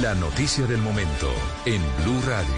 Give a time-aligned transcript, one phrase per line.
[0.00, 1.30] La noticia del momento
[1.66, 2.54] en Blue Radio.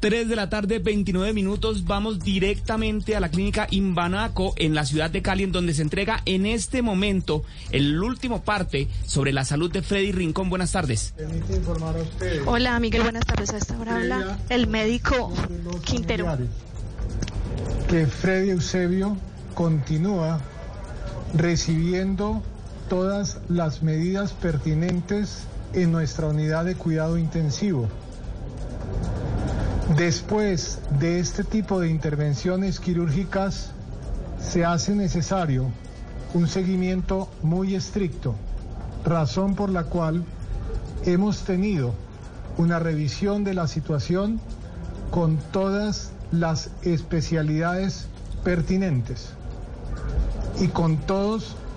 [0.00, 1.84] 3 de la tarde, 29 minutos.
[1.84, 6.22] Vamos directamente a la clínica Imbanaco en la ciudad de Cali, en donde se entrega
[6.24, 10.48] en este momento el último parte sobre la salud de Freddy Rincón.
[10.48, 11.12] Buenas tardes.
[11.16, 12.42] Permite informar a ustedes.
[12.46, 13.52] Hola, Miguel, buenas tardes.
[13.52, 15.32] A esta hora habla el médico
[15.84, 16.38] Quintero.
[17.88, 19.18] Que Freddy Eusebio
[19.54, 20.40] continúa
[21.34, 22.42] recibiendo
[22.90, 27.88] todas las medidas pertinentes en nuestra unidad de cuidado intensivo.
[29.96, 33.70] Después de este tipo de intervenciones quirúrgicas,
[34.40, 35.70] se hace necesario
[36.34, 38.34] un seguimiento muy estricto,
[39.04, 40.24] razón por la cual
[41.04, 41.94] hemos tenido
[42.58, 44.40] una revisión de la situación
[45.12, 48.06] con todas las especialidades
[48.42, 49.30] pertinentes
[50.60, 51.54] y con todos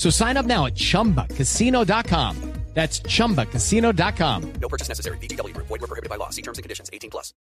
[0.00, 2.36] So sign up now at chumbacasino.com.
[2.72, 4.52] That's chumbacasino.com.
[4.58, 5.18] No purchase necessary.
[5.18, 5.54] BGW.
[5.54, 6.30] Void were prohibited by law.
[6.30, 6.88] See terms and conditions.
[6.90, 7.34] 18 plus.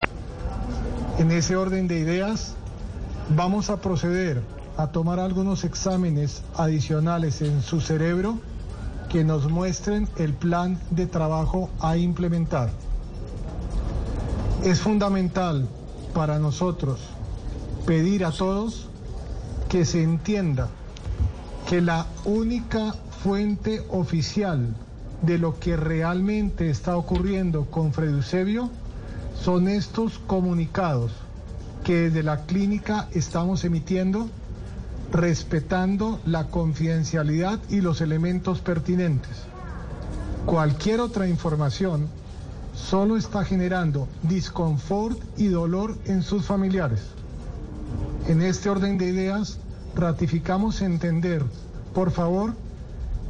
[1.19, 2.55] En ese orden de ideas,
[3.29, 4.41] vamos a proceder
[4.75, 8.39] a tomar algunos exámenes adicionales en su cerebro
[9.09, 12.71] que nos muestren el plan de trabajo a implementar.
[14.63, 15.67] Es fundamental
[16.15, 17.01] para nosotros
[17.85, 18.87] pedir a todos
[19.69, 20.71] que se entienda
[21.67, 24.73] que la única fuente oficial
[25.21, 28.69] de lo que realmente está ocurriendo con Fred Eusebio
[29.41, 31.11] son estos comunicados
[31.83, 34.29] que desde la clínica estamos emitiendo
[35.11, 39.37] respetando la confidencialidad y los elementos pertinentes.
[40.45, 42.07] Cualquier otra información
[42.73, 47.01] solo está generando disconfort y dolor en sus familiares.
[48.27, 49.59] En este orden de ideas,
[49.97, 51.43] ratificamos entender,
[51.93, 52.55] por favor,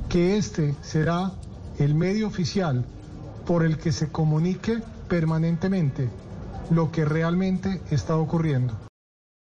[0.10, 1.32] que este será
[1.80, 2.86] el medio oficial
[3.46, 6.10] por el que se comunique permanentemente
[6.70, 8.76] lo que realmente está ocurriendo.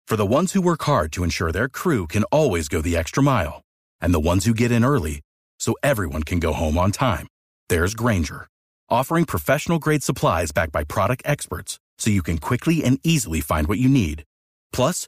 [0.08, 3.24] For the ones who work hard to ensure their crew can always go the extra
[3.24, 3.62] mile,
[4.02, 5.22] and the ones who get in early
[5.60, 7.28] so everyone can go home on time,
[7.70, 8.48] there's Granger,
[8.90, 13.68] offering professional grade supplies backed by product experts so you can quickly and easily find
[13.68, 14.24] what you need.
[14.74, 15.08] Plus,